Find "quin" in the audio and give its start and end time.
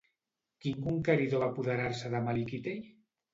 0.63-0.79